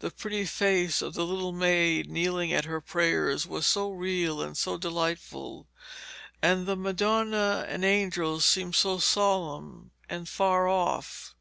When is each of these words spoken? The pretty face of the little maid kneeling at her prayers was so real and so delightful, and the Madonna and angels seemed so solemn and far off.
The 0.00 0.10
pretty 0.10 0.44
face 0.44 1.00
of 1.02 1.14
the 1.14 1.24
little 1.24 1.52
maid 1.52 2.10
kneeling 2.10 2.52
at 2.52 2.64
her 2.64 2.80
prayers 2.80 3.46
was 3.46 3.64
so 3.64 3.92
real 3.92 4.42
and 4.42 4.58
so 4.58 4.76
delightful, 4.76 5.68
and 6.42 6.66
the 6.66 6.74
Madonna 6.74 7.64
and 7.68 7.84
angels 7.84 8.44
seemed 8.44 8.74
so 8.74 8.98
solemn 8.98 9.92
and 10.08 10.28
far 10.28 10.66
off. 10.66 11.36